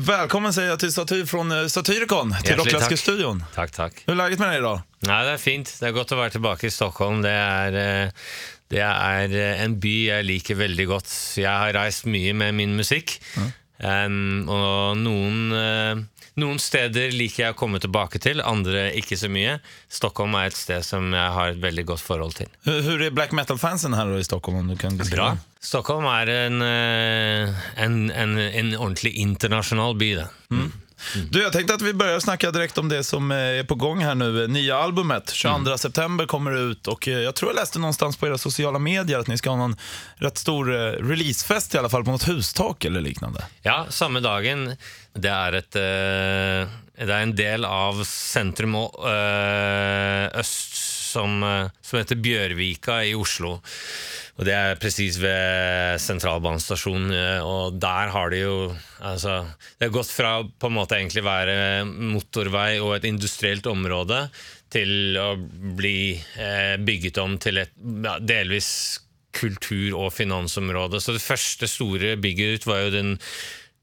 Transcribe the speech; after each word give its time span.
Välkommen 0.00 0.52
säger 0.52 0.68
jag 0.68 0.78
till 0.78 0.92
Satyr 0.92 1.24
från 1.24 1.52
eh, 1.52 1.66
Satyricon, 1.66 2.34
till 2.44 2.56
Rockklassikerstudion. 2.56 3.44
Takk, 3.54 3.70
takk. 3.70 4.02
Hur 4.06 4.12
är 4.12 4.16
läget 4.16 4.38
med 4.38 4.48
dig 4.48 4.58
idag? 4.58 4.80
Nei, 5.04 5.18
det 5.26 5.34
er 5.34 5.42
fint. 5.42 5.72
Det 5.76 5.90
er 5.90 5.92
godt 5.92 6.14
å 6.14 6.16
være 6.16 6.32
tilbake 6.38 6.70
i 6.70 6.72
Stockholm. 6.72 7.20
Det 7.20 7.32
er, 7.34 7.76
eh, 7.76 8.30
det 8.72 8.80
er 8.80 9.34
eh, 9.36 9.60
en 9.60 9.74
by 9.82 9.92
jeg 10.06 10.24
liker 10.24 10.56
veldig 10.56 10.86
godt. 10.88 11.10
Jeg 11.36 11.52
har 11.52 11.76
reist 11.76 12.08
mye 12.08 12.32
med 12.32 12.56
min 12.56 12.72
musikk. 12.80 13.18
Um, 13.80 14.48
og 14.48 14.96
noen, 15.02 15.52
eh, 15.58 16.19
noen 16.38 16.60
steder 16.62 17.10
liker 17.14 17.44
jeg 17.44 17.54
å 17.54 17.58
komme 17.58 17.80
tilbake 17.82 18.20
til, 18.22 18.42
andre 18.44 18.90
ikke 18.98 19.18
så 19.18 19.30
mye. 19.32 19.56
Stockholm 19.90 20.36
er 20.38 20.50
et 20.50 20.58
sted 20.58 20.84
som 20.86 21.10
jeg 21.14 21.34
har 21.36 21.54
et 21.54 21.62
veldig 21.62 21.86
godt 21.90 22.04
forhold 22.04 22.36
til. 22.38 22.50
Hvordan 22.66 23.06
er 23.08 23.16
black 23.16 23.34
metal-fansen 23.36 23.96
her 23.98 24.12
i 24.16 24.26
Stockholm? 24.26 24.60
Om 24.62 24.70
du 24.74 24.76
kan 24.80 24.98
beskriva? 25.00 25.32
Bra. 25.34 25.56
Stockholm 25.60 26.06
er 26.08 26.30
en, 26.36 26.62
eh, 26.64 27.64
en, 27.82 27.98
en, 28.10 28.38
en 28.38 28.70
ordentlig 28.78 29.16
internasjonal 29.20 29.98
by. 30.00 30.12
Du, 31.30 31.42
jag 31.42 31.52
tänkte 31.52 31.74
att 31.74 31.82
vi 31.82 31.92
börjar 31.92 32.20
snacka 32.20 32.50
direkt 32.50 32.78
om 32.78 32.88
det 32.88 33.04
som 33.04 33.30
eh, 33.30 33.36
är 33.38 33.64
på 33.64 33.74
gång 33.74 34.00
här 34.04 34.14
nu. 34.14 34.46
Nya 34.48 34.76
albumet, 34.76 35.30
22 35.30 35.56
Mm. 35.60 35.78
september 35.78 36.26
kommer 36.26 36.50
det 36.50 36.60
ut 36.60 36.86
och 36.88 37.08
eh, 37.08 37.18
jag 37.18 37.34
tror 37.34 37.50
jag 37.50 37.56
läste 37.56 37.78
någonstans 37.78 38.16
på 38.16 38.26
era 38.26 38.38
sociala 38.38 38.78
medier 38.78 39.18
att 39.18 39.26
ni 39.26 39.38
ska 39.38 39.50
ha 39.50 39.56
någon 39.56 39.76
rätt 40.16 40.38
stor 40.38 40.74
eh, 40.74 40.78
releasefest 40.92 41.74
i 41.74 41.78
alla 41.78 41.88
fall 41.88 42.04
på 42.04 42.10
något 42.10 42.28
hustak 42.28 42.84
eller 42.84 43.00
liknande. 43.00 43.44
Ja, 43.62 43.86
samme 43.88 44.20
dagen. 44.20 44.76
Det 45.12 45.28
er, 45.28 45.52
ett 45.52 45.72
det 45.72 47.10
er 47.10 47.22
en 47.22 47.32
del 47.36 47.64
av 47.64 48.04
sentrum 48.06 48.76
og 48.78 48.94
øst 50.38 50.74
som, 51.10 51.40
som 51.82 51.98
heter 51.98 52.16
Bjørvika 52.22 53.00
i 53.04 53.14
Oslo. 53.18 53.56
Og 54.40 54.46
det 54.48 54.54
er 54.56 54.78
presis 54.80 55.18
ved 55.20 56.00
sentralbanestasjonen, 56.00 57.10
eh, 57.12 57.42
og 57.44 57.76
der 57.76 58.08
har 58.14 58.32
de 58.32 58.40
jo 58.40 58.54
altså, 59.04 59.42
Det 59.76 59.90
har 59.90 59.92
gått 59.98 60.14
fra 60.14 60.30
på 60.48 60.70
en 60.70 60.78
måte 60.78 60.96
egentlig 60.96 61.26
være 61.26 61.84
motorvei 61.84 62.80
og 62.80 62.96
et 62.96 63.04
industrielt 63.10 63.68
område 63.68 64.24
til 64.72 65.18
å 65.20 65.34
bli 65.76 66.14
eh, 66.16 66.76
bygget 66.80 67.20
om 67.20 67.36
til 67.42 67.60
et 67.60 67.72
ja, 67.76 68.16
delvis 68.22 68.70
kultur- 69.36 69.98
og 69.98 70.12
finansområde. 70.14 71.00
Så 71.00 71.14
det 71.14 71.24
første 71.24 71.68
store 71.70 72.16
bygget 72.20 72.60
ut 72.60 72.68
var 72.70 72.84
jo 72.84 72.94
den 72.94 73.12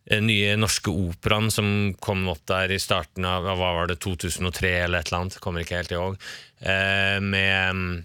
eh, 0.10 0.22
nye 0.24 0.56
norske 0.60 0.92
operaen 0.92 1.52
som 1.54 1.94
kom 2.04 2.26
opp 2.32 2.46
der 2.50 2.74
i 2.74 2.82
starten 2.82 3.28
av 3.28 3.48
hva 3.48 3.74
var 3.82 3.92
det, 3.92 4.00
2003 4.04 4.74
eller 4.86 5.00
et 5.04 5.12
eller 5.12 5.22
annet, 5.22 5.40
kommer 5.44 5.64
ikke 5.64 5.82
helt 5.82 5.96
ihåg, 5.96 6.18
eh, 6.64 7.18
med, 7.24 8.04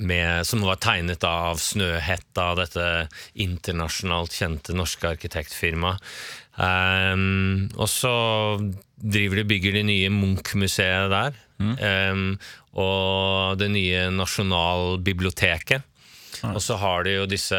med, 0.00 0.46
som 0.46 0.64
var 0.66 0.80
tegnet 0.82 1.24
av 1.26 1.60
Snøhetta, 1.62 2.54
dette 2.58 2.86
internasjonalt 3.38 4.34
kjente 4.34 4.74
norske 4.76 5.12
arkitektfirmaet. 5.14 6.02
Um, 6.54 7.66
og 7.74 7.88
så 7.90 8.14
driver 8.94 9.40
de 9.40 9.48
bygger 9.50 9.78
det 9.78 9.86
nye 9.88 10.10
Munch-museet 10.14 11.10
der. 11.12 11.38
Um, 11.58 12.36
og 12.74 13.58
det 13.60 13.70
nye 13.74 14.08
Nasjonalbiblioteket. 14.14 15.86
Og 16.50 16.60
så 16.62 16.76
har 16.80 17.06
de 17.06 17.18
jo 17.18 17.30
disse 17.30 17.58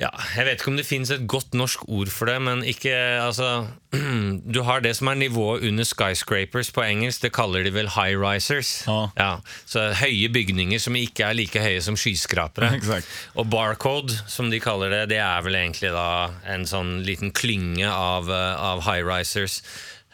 ja, 0.00 0.08
Jeg 0.34 0.46
vet 0.48 0.58
ikke 0.58 0.72
om 0.72 0.78
det 0.78 0.86
finnes 0.88 1.10
et 1.14 1.22
godt 1.30 1.54
norsk 1.54 1.84
ord 1.86 2.10
for 2.10 2.26
det, 2.26 2.40
men 2.42 2.64
ikke 2.66 2.90
altså, 3.22 3.68
Du 4.54 4.62
har 4.66 4.82
det 4.82 4.96
som 4.98 5.06
er 5.12 5.20
nivået 5.20 5.68
under 5.68 5.86
skyscrapers 5.86 6.72
på 6.74 6.82
engelsk. 6.82 7.22
Det 7.22 7.32
kaller 7.32 7.62
de 7.62 7.70
vel 7.74 7.92
high 7.94 8.18
risers. 8.18 8.82
Ja. 8.88 9.36
så 9.70 9.92
høye 10.00 10.32
bygninger 10.34 10.82
som 10.82 10.98
ikke 10.98 11.28
er 11.28 11.38
like 11.38 11.62
høye 11.62 11.80
som 11.84 11.96
skyskrapere. 11.96 12.72
Exact. 12.78 13.06
Og 13.38 13.46
Barcode, 13.50 14.18
som 14.26 14.50
de 14.50 14.60
kaller 14.60 14.90
det, 14.90 15.02
det 15.14 15.22
er 15.22 15.46
vel 15.46 15.60
egentlig 15.62 15.94
da 15.94 16.08
en 16.50 16.66
sånn 16.66 16.96
liten 17.06 17.30
klynge 17.30 17.86
av, 17.86 18.30
eh, 18.30 18.54
av 18.58 18.82
high 18.88 19.06
risers. 19.06 19.60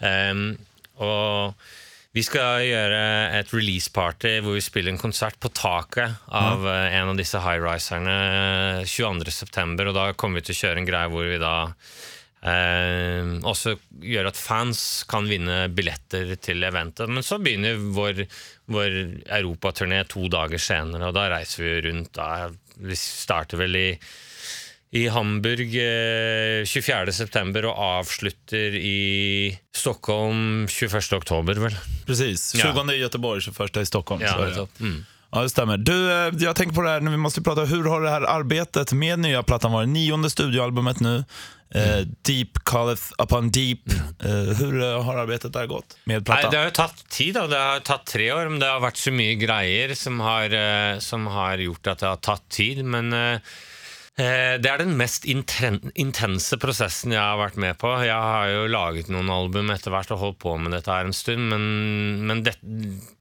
Um, 0.00 0.58
og 1.00 1.56
vi 2.10 2.22
skal 2.26 2.64
gjøre 2.66 3.02
et 3.38 3.52
release-party 3.54 4.40
hvor 4.42 4.56
vi 4.56 4.64
spiller 4.64 4.90
en 4.90 4.98
konsert 4.98 5.36
på 5.38 5.52
taket 5.54 6.24
av 6.26 6.64
mm. 6.64 6.70
en 6.98 7.10
av 7.12 7.18
disse 7.20 7.38
high-riserne 7.38 8.16
22.9., 8.82 9.76
og 9.86 9.94
da 9.94 10.08
kommer 10.18 10.40
vi 10.40 10.48
til 10.48 10.56
å 10.56 10.60
kjøre 10.64 10.82
en 10.82 10.88
greie 10.88 11.12
hvor 11.12 11.28
vi 11.30 11.38
da 11.38 11.54
eh, 12.50 13.30
også 13.46 13.76
gjør 14.02 14.30
at 14.32 14.40
fans 14.42 14.82
kan 15.10 15.28
vinne 15.30 15.68
billetter 15.70 16.34
til 16.42 16.66
eventet. 16.66 17.06
Men 17.06 17.26
så 17.26 17.38
begynner 17.38 17.78
vår, 17.94 18.24
vår 18.74 18.98
europaturné 19.38 20.02
to 20.10 20.26
dager 20.32 20.58
senere, 20.58 21.12
og 21.12 21.14
da 21.14 21.28
reiser 21.36 21.62
vi 21.62 21.76
rundt. 21.86 22.10
Da. 22.18 22.50
Vi 22.90 22.98
starter 22.98 23.62
vel 23.62 23.78
i 23.78 23.88
i 24.92 25.04
Hamburg 25.08 25.74
eh, 25.78 26.64
24.9. 26.66 27.62
og 27.64 27.78
avslutter 27.78 28.74
i 28.74 29.58
Stockholm 29.76 30.66
21.10, 30.66 31.54
vel. 31.62 31.76
Precis, 32.06 32.52
20 32.52 32.74
Ja. 32.74 32.92
i 32.94 32.98
Göteborg, 32.98 33.40
21 33.42 33.80
i 33.80 33.86
Stockholm. 33.86 34.22
Ja, 34.22 34.32
så 34.54 34.66
det. 34.66 34.80
Mm. 34.80 35.04
Ja, 35.32 35.42
det 35.42 35.50
stämmer. 35.50 35.76
Du, 35.76 36.12
eh, 36.12 36.32
jag 36.38 36.56
tänker 36.56 36.74
på 36.74 36.82
det 36.82 36.90
här, 36.90 37.00
når 37.00 37.10
vi 37.10 37.16
måste 37.16 37.42
prata, 37.42 37.64
hur 37.64 37.84
har 37.84 38.00
det 38.00 38.10
här 38.10 38.22
arbetet 38.22 38.92
med 38.92 39.18
nya 39.18 39.42
plattan 39.42 39.72
varit? 39.72 39.88
Nionde 39.88 40.30
studioalbumet 40.30 41.00
nu, 41.00 41.24
eh, 41.74 41.98
Deep 42.26 42.64
Calleth 42.64 43.02
Upon 43.18 43.50
Deep. 43.50 43.78
Eh, 44.24 44.30
hur 44.58 44.82
eh, 44.82 45.02
har 45.02 45.16
arbetet 45.16 45.52
där 45.52 45.66
gått 45.66 45.96
med 46.04 46.26
plattan? 46.26 46.50
det 46.50 46.56
har 46.56 46.64
jo 46.64 46.70
tatt 46.70 47.04
tid, 47.08 47.34
da. 47.34 47.46
Det 47.46 47.56
har 47.58 47.80
tatt 47.80 48.06
tre 48.06 48.32
år, 48.32 48.48
men 48.48 48.58
det 48.58 48.66
har 48.66 48.80
vært 48.80 48.96
så 48.98 49.12
mye 49.14 49.34
greier 49.38 49.94
som 49.94 50.20
har, 50.20 50.50
eh, 50.50 50.98
som 50.98 51.26
har 51.26 51.58
gjort 51.58 51.86
at 51.86 51.98
det 51.98 52.06
har 52.06 52.16
tatt 52.16 52.48
tid. 52.48 52.84
Men 52.84 53.12
eh, 53.12 53.38
det 54.20 54.68
er 54.68 54.80
den 54.82 54.96
mest 54.98 55.24
intense 55.24 56.58
prosessen 56.60 57.14
jeg 57.14 57.20
har 57.20 57.38
vært 57.40 57.58
med 57.60 57.78
på. 57.80 57.92
Jeg 58.04 58.16
har 58.16 58.50
jo 58.52 58.66
laget 58.70 59.10
noen 59.12 59.30
album 59.32 59.70
etter 59.72 59.94
hvert 59.94 60.12
og 60.14 60.20
holdt 60.24 60.40
på 60.42 60.54
med 60.60 60.74
dette 60.74 60.92
her 60.92 61.08
en 61.08 61.16
stund, 61.16 61.46
men, 61.52 61.64
men 62.28 62.42
det, 62.46 62.56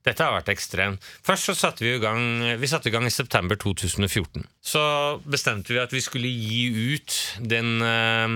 dette 0.05 0.25
har 0.25 0.35
vært 0.35 0.51
ekstremt. 0.53 1.05
Først 1.25 1.49
så 1.49 1.55
satte 1.57 1.85
vi 1.85 1.93
i 1.95 2.01
gang 2.01 2.43
Vi 2.59 2.69
satte 2.69 2.89
i 2.89 2.93
gang 2.93 3.07
i 3.07 3.13
september 3.13 3.59
2014. 3.59 4.45
Så 4.59 4.83
bestemte 5.29 5.75
vi 5.75 5.81
at 5.81 5.93
vi 5.95 6.03
skulle 6.03 6.29
gi 6.31 6.95
ut 6.95 7.17
den 7.53 7.85
eh, 7.85 8.35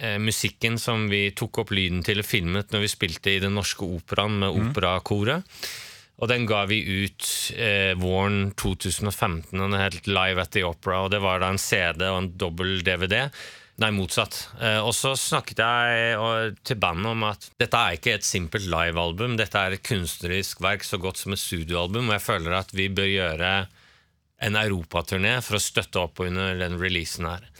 eh, 0.00 0.18
musikken 0.22 0.78
som 0.82 1.08
vi 1.12 1.28
tok 1.36 1.64
opp 1.64 1.72
lyden 1.76 2.02
til 2.06 2.22
og 2.22 2.28
filmet 2.28 2.72
når 2.72 2.86
vi 2.86 2.92
spilte 2.92 3.36
i 3.36 3.40
Den 3.42 3.56
norske 3.58 3.86
operaen 3.86 4.40
med 4.42 4.62
operakoret. 4.64 5.46
Og 6.22 6.30
den 6.30 6.44
ga 6.46 6.60
vi 6.70 6.78
ut 6.86 7.26
eh, 7.58 7.96
våren 7.98 8.52
2015. 8.54 9.58
og 9.58 9.72
Den 9.72 9.80
het 9.80 10.06
Live 10.06 10.38
at 10.38 10.52
the 10.54 10.62
Opera. 10.62 11.00
Og 11.02 11.10
det 11.10 11.18
var 11.24 11.42
da 11.42 11.50
en 11.50 11.58
CD 11.58 12.06
og 12.06 12.20
en 12.20 12.30
dobbel 12.38 12.78
DVD. 12.86 13.26
Nei, 13.82 13.90
motsatt. 13.96 14.36
Eh, 14.62 14.78
og 14.78 14.94
så 14.94 15.16
snakket 15.18 15.64
jeg 15.64 16.18
og, 16.22 16.60
til 16.62 16.78
bandet 16.78 17.10
om 17.10 17.26
at 17.26 17.48
dette 17.58 17.78
er 17.78 17.98
ikke 17.98 18.14
et 18.14 18.28
simpelt 18.28 18.68
livealbum. 18.70 19.34
Dette 19.40 19.58
er 19.58 19.74
et 19.74 19.86
kunstnerisk 19.86 20.62
verk 20.62 20.86
så 20.86 21.00
godt 21.02 21.18
som 21.18 21.34
et 21.34 21.42
studioalbum. 21.42 22.06
Og 22.06 22.14
jeg 22.14 22.26
føler 22.28 22.54
at 22.60 22.70
vi 22.76 22.86
bør 22.92 23.10
gjøre 23.10 23.52
en 24.42 24.58
europaturné 24.62 25.40
for 25.42 25.58
å 25.58 25.62
støtte 25.62 26.06
opp 26.06 26.22
under 26.22 26.54
den 26.60 26.78
releasen 26.78 27.26
her. 27.32 27.50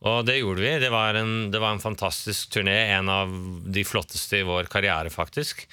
Og 0.00 0.24
det 0.24 0.38
gjorde 0.38 0.64
vi. 0.64 0.74
Det 0.80 0.88
var 0.90 1.14
en, 1.20 1.50
det 1.52 1.60
var 1.60 1.76
en 1.76 1.82
fantastisk 1.82 2.54
turné. 2.56 2.76
En 2.96 3.10
av 3.12 3.32
de 3.68 3.84
flotteste 3.84 4.40
i 4.40 4.46
vår 4.48 4.70
karriere, 4.72 5.12
faktisk. 5.12 5.66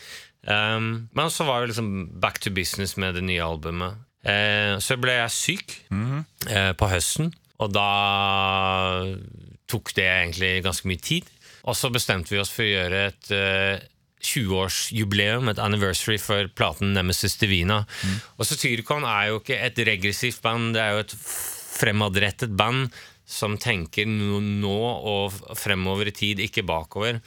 Um, 0.47 1.09
men 1.11 1.31
så 1.33 1.43
var 1.43 1.61
det 1.61 1.73
liksom 1.73 2.19
back 2.21 2.39
to 2.39 2.51
business 2.55 2.95
med 2.97 3.17
det 3.19 3.25
nye 3.27 3.43
albumet. 3.43 3.99
Uh, 4.27 4.79
så 4.83 4.97
ble 4.99 5.13
jeg 5.19 5.35
syk 5.35 5.75
eh, 5.91 6.71
på 6.75 6.87
høsten, 6.91 7.29
og 7.63 7.71
da 7.75 7.91
tok 9.67 9.91
det 9.95 10.07
egentlig 10.07 10.63
ganske 10.65 10.87
mye 10.89 11.03
tid. 11.03 11.27
Og 11.67 11.75
så 11.75 11.91
bestemte 11.91 12.31
vi 12.31 12.39
oss 12.39 12.51
for 12.53 12.63
å 12.63 12.71
gjøre 12.71 13.03
et 13.09 13.31
uh, 13.35 13.83
20-årsjubileum, 14.23 15.51
et 15.51 15.61
anniversary 15.61 16.17
for 16.21 16.49
platen 16.57 16.95
Nemesis 16.95 17.37
Divina. 17.39 17.83
Og 18.39 18.47
så 18.47 18.57
Tyrkon 18.59 19.05
er 19.07 19.31
jo 19.31 19.41
ikke 19.41 19.59
et 19.67 19.83
regressivt 19.87 20.41
band, 20.43 20.73
det 20.75 20.83
er 20.83 20.95
jo 20.95 21.03
et 21.05 21.15
fremadrettet 21.77 22.55
band 22.57 22.89
som 23.27 23.57
tenker 23.59 24.07
nå 24.07 24.79
og 25.11 25.35
fremover 25.59 26.09
i 26.09 26.15
tid, 26.15 26.41
ikke 26.47 26.65
bakover. 26.67 27.19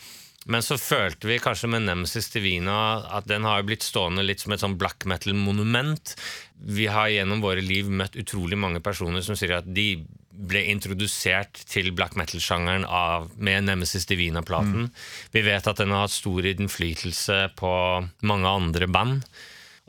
Men 0.51 0.65
så 0.67 0.75
følte 0.81 1.29
vi 1.31 1.39
kanskje 1.43 1.69
med 1.71 1.85
Nemesis 1.87 2.31
Divina 2.35 2.77
at 3.15 3.29
den 3.31 3.47
har 3.47 3.63
blitt 3.67 3.87
stående 3.87 4.25
litt 4.27 4.43
som 4.43 4.55
et 4.55 4.63
sånn 4.63 4.79
black 4.81 5.07
metal-monument. 5.07 6.17
Vi 6.59 6.89
har 6.91 7.13
gjennom 7.13 7.45
våre 7.45 7.63
liv 7.63 7.91
møtt 7.91 8.19
utrolig 8.19 8.59
mange 8.59 8.83
personer 8.83 9.23
som 9.23 9.39
sier 9.39 9.61
at 9.61 9.69
de 9.71 10.03
ble 10.41 10.65
introdusert 10.73 11.63
til 11.69 11.93
black 11.95 12.17
metal-sjangeren 12.19 12.87
med 13.37 13.69
Nemesis 13.69 14.09
Divina-platen. 14.11 14.91
Vi 15.35 15.45
vet 15.47 15.71
at 15.71 15.83
den 15.83 15.95
har 15.95 16.07
hatt 16.07 16.17
stor 16.17 16.47
innflytelse 16.49 17.41
på 17.61 17.73
mange 18.27 18.55
andre 18.61 18.91
band. 18.91 19.27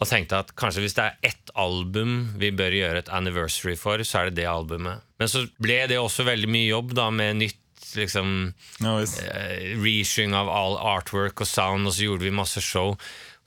Og 0.02 0.10
tenkte 0.10 0.40
at 0.42 0.54
kanskje 0.58 0.82
hvis 0.82 0.98
det 0.98 1.04
er 1.06 1.32
ett 1.32 1.52
album 1.62 2.32
vi 2.42 2.50
bør 2.58 2.74
gjøre 2.74 3.04
et 3.04 3.12
anniversary 3.14 3.76
for, 3.78 4.02
så 4.02 4.22
er 4.22 4.30
det 4.30 4.42
det 4.42 4.48
albumet. 4.50 5.06
Men 5.22 5.30
så 5.30 5.46
ble 5.62 5.84
det 5.92 6.00
også 6.02 6.26
veldig 6.26 6.50
mye 6.50 6.72
jobb 6.72 6.96
da 6.98 7.10
med 7.14 7.38
nytt 7.38 7.61
liksom 7.98 8.54
no, 8.84 8.94
eh, 9.02 9.76
reissuing 9.82 10.36
av 10.38 10.50
all 10.50 10.78
artwork 10.78 11.44
og 11.44 11.50
sound, 11.50 11.88
og 11.88 11.96
så 11.96 12.08
gjorde 12.08 12.28
vi 12.28 12.34
masse 12.36 12.64
show. 12.64 12.96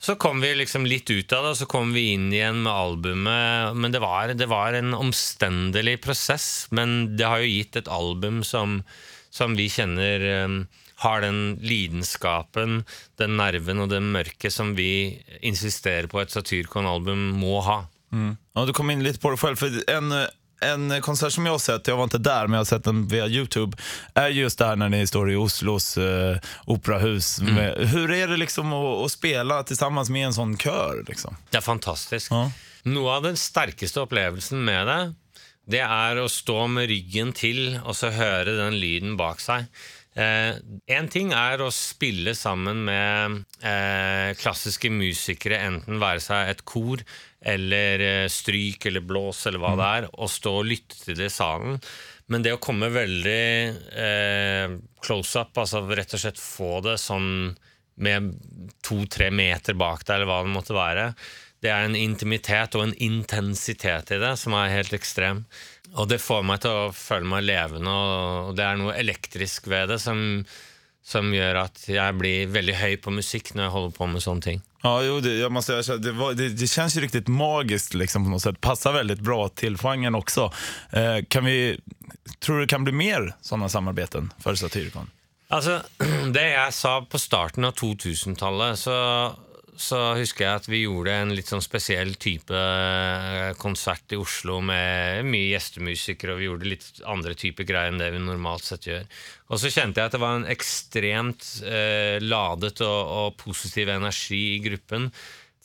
Så 0.01 0.17
kom 0.21 0.41
vi 0.43 0.51
liksom 0.55 0.85
litt 0.85 1.09
ut 1.09 1.33
av 1.33 1.45
det, 1.45 1.51
og 1.55 1.59
så 1.61 1.67
kom 1.71 1.93
vi 1.95 2.11
inn 2.13 2.27
igjen 2.33 2.61
med 2.65 2.73
albumet. 2.73 3.75
Men 3.79 3.93
det 3.95 4.03
var, 4.03 4.33
det 4.37 4.47
var 4.51 4.75
en 4.77 4.93
omstendelig 4.93 5.97
prosess. 6.03 6.67
Men 6.75 7.15
det 7.17 7.25
har 7.25 7.41
jo 7.41 7.49
gitt 7.49 7.79
et 7.79 7.89
album 7.89 8.43
som, 8.45 8.81
som 9.33 9.55
vi 9.57 9.69
kjenner 9.71 10.27
um, 10.45 10.59
har 11.01 11.23
den 11.25 11.57
lidenskapen, 11.63 12.83
den 13.19 13.37
nerven 13.39 13.81
og 13.83 13.89
det 13.91 14.03
mørket 14.03 14.53
som 14.53 14.75
vi 14.77 15.17
insisterer 15.41 16.07
på 16.11 16.21
et 16.21 16.31
Satyrkon-album 16.31 17.31
må 17.39 17.59
ha. 17.65 17.81
Ja, 18.55 18.63
du 18.67 18.71
kom 18.75 18.91
inn 18.93 19.03
litt 19.03 19.19
på 19.23 19.33
det 19.33 19.41
selv, 19.41 19.59
for 19.59 19.81
en, 19.91 20.13
en 20.61 21.01
konsert 21.01 21.33
som 21.33 21.45
jag 21.45 21.53
har 21.53 21.59
sett, 21.59 21.87
jag 21.87 21.97
var 21.97 22.03
inte 22.03 22.17
där 22.17 22.47
men 22.47 22.51
jag 22.51 22.59
har 22.59 22.65
sett 22.65 22.83
den 22.83 23.07
via 23.07 23.27
Youtube, 23.27 23.77
är 24.13 24.29
just 24.29 24.59
der 24.59 24.75
när 24.75 24.89
ni 24.89 25.07
står 25.07 25.31
i 25.31 25.35
Oslos 25.35 25.97
eh, 25.97 26.37
operahus. 26.65 27.41
Med, 27.41 27.87
hur 27.87 28.11
är 28.11 28.27
det 28.27 28.37
liksom 28.37 28.73
att, 28.73 29.11
spela 29.11 29.63
tillsammans 29.63 30.09
med 30.09 30.25
en 30.25 30.33
sån 30.33 30.57
kör? 30.57 31.03
Liksom? 31.07 31.37
Det 31.49 31.57
er 31.57 31.61
fantastisk. 31.61 32.31
Ja. 32.31 32.51
Noe 32.83 33.15
av 33.17 33.23
den 33.23 33.37
sterkeste 33.37 34.01
opplevelsen 34.01 34.65
med 34.65 34.87
det, 34.87 35.13
det 35.65 35.81
er 35.81 36.19
å 36.21 36.29
stå 36.29 36.67
med 36.69 36.89
ryggen 36.89 37.33
til 37.33 37.79
og 37.81 37.95
så 37.97 38.11
høre 38.13 38.53
den 38.59 38.77
lyden 38.77 39.15
bak 39.17 39.41
seg. 39.41 39.65
Én 40.15 41.09
ting 41.11 41.33
er 41.35 41.59
å 41.59 41.67
spille 41.75 42.31
sammen 42.39 42.85
med 42.87 43.41
eh, 43.59 44.31
klassiske 44.39 44.87
musikere, 44.93 45.59
enten 45.67 45.99
være 45.99 46.23
seg 46.23 46.51
et 46.53 46.63
kor 46.63 47.03
eller 47.45 48.03
eh, 48.03 48.27
stryk 48.31 48.87
eller 48.87 49.03
blås 49.03 49.43
eller 49.49 49.59
hva 49.59 49.73
det 49.75 49.89
er, 49.99 50.07
og 50.15 50.31
stå 50.31 50.53
og 50.61 50.69
lytte 50.71 51.01
til 51.01 51.19
det 51.19 51.27
i 51.27 51.35
salen. 51.35 51.81
Men 52.31 52.45
det 52.45 52.55
å 52.55 52.61
komme 52.63 52.89
veldig 52.93 53.43
eh, 54.05 54.77
close 55.03 55.43
up, 55.43 55.57
altså 55.61 55.83
rett 55.91 56.15
og 56.15 56.23
slett 56.23 56.41
få 56.41 56.79
det 56.85 56.95
sånn 57.01 57.51
med 58.01 58.31
to-tre 58.83 59.29
meter 59.31 59.75
bak 59.77 60.07
deg, 60.07 60.17
eller 60.17 60.31
hva 60.31 60.41
det 60.43 60.55
måtte 60.55 60.75
være, 60.75 61.11
det 61.63 61.71
er 61.71 61.87
en 61.87 61.97
intimitet 61.97 62.75
og 62.77 62.87
en 62.87 62.97
intensitet 63.01 64.11
i 64.13 64.19
det 64.21 64.33
som 64.39 64.55
er 64.57 64.73
helt 64.73 64.93
ekstrem. 64.95 65.45
Og 65.93 66.07
det 66.09 66.21
får 66.23 66.45
meg 66.47 66.63
til 66.63 66.71
å 66.75 66.93
føle 66.95 67.27
meg 67.29 67.45
levende, 67.45 67.91
og 67.91 68.55
det 68.57 68.65
er 68.65 68.79
noe 68.79 68.95
elektrisk 68.99 69.69
ved 69.71 69.93
det 69.93 69.99
som, 70.03 70.19
som 71.05 71.29
gjør 71.33 71.61
at 71.67 71.83
jeg 71.87 72.17
blir 72.19 72.49
veldig 72.51 72.77
høy 72.81 72.95
på 73.03 73.13
musikk 73.15 73.53
når 73.53 73.67
jeg 73.67 73.75
holder 73.77 73.99
på 73.99 74.09
med 74.11 74.25
sånne 74.25 74.47
ting. 74.47 74.63
Ja, 74.85 75.01
jo, 75.01 75.19
det, 75.19 75.37
jag 75.39 75.51
måste 75.51 75.73
erkänna, 75.73 75.97
det, 75.97 76.11
var, 76.11 76.33
det, 76.33 76.49
det 76.49 76.67
känns 76.67 76.97
ju 76.97 77.01
riktigt 77.01 77.27
magiskt 77.27 77.93
liksom, 77.93 78.23
på 78.23 78.29
något 78.29 78.41
sätt. 78.41 78.61
Passar 78.61 78.93
väldigt 78.93 79.19
bra 79.19 79.49
till 79.49 79.77
genren 79.77 80.15
också. 80.15 80.53
Eh, 80.91 81.17
kan 81.27 81.45
vi, 81.45 81.79
tror 82.39 82.55
du 82.55 82.61
det 82.61 82.67
kan 82.67 82.83
bli 82.83 82.93
mer 82.93 83.33
sånne 83.41 83.69
samarbeten 83.69 84.33
for 84.43 84.55
Satyricon? 84.55 85.09
Altså, 85.49 85.81
Det 86.33 86.45
jeg 86.49 86.73
sa 86.73 86.99
på 87.01 87.19
starten 87.19 87.65
av 87.65 87.73
2000-tallet, 87.73 88.79
så, 88.79 88.95
så 89.77 89.99
husker 90.17 90.45
jeg 90.45 90.59
at 90.61 90.67
vi 90.71 90.81
gjorde 90.83 91.13
en 91.13 91.33
litt 91.35 91.49
sånn 91.51 91.63
spesiell 91.63 92.13
type 92.21 92.55
eh, 92.55 93.51
konsert 93.61 94.15
i 94.15 94.19
Oslo 94.19 94.59
med 94.63 95.27
mye 95.27 95.51
gjestemusikere, 95.53 96.35
og 96.35 96.41
vi 96.41 96.49
gjorde 96.49 96.69
litt 96.71 97.01
andre 97.07 97.35
typer 97.37 97.67
greier 97.67 97.91
enn 97.91 98.01
det 98.01 98.11
vi 98.13 98.21
normalt 98.23 98.65
sett 98.67 98.87
gjør. 98.89 99.07
Og 99.51 99.61
så 99.61 99.71
kjente 99.73 100.01
jeg 100.01 100.09
at 100.09 100.15
det 100.15 100.21
var 100.23 100.37
en 100.39 100.51
ekstremt 100.51 101.49
eh, 101.67 102.17
ladet 102.23 102.77
og, 102.85 103.01
og 103.19 103.41
positiv 103.41 103.91
energi 103.93 104.43
i 104.55 104.61
gruppen. 104.63 105.09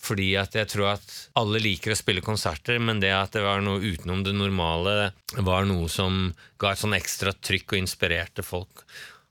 Fordi 0.01 0.31
at 0.41 0.55
jeg 0.57 0.69
tror 0.73 0.95
at 0.95 1.15
alle 1.37 1.61
liker 1.61 1.93
å 1.93 1.99
spille 1.99 2.25
konserter, 2.25 2.79
men 2.81 3.03
det 3.03 3.13
at 3.13 3.35
det 3.37 3.45
var 3.45 3.61
noe 3.61 3.83
utenom 3.85 4.23
det 4.25 4.33
normale, 4.33 5.11
var 5.45 5.69
noe 5.69 5.91
som 5.93 6.31
ga 6.61 6.73
et 6.73 6.81
sånn 6.81 6.97
ekstra 6.97 7.35
trykk 7.37 7.75
og 7.75 7.83
inspirerte 7.83 8.45
folk. 8.47 8.87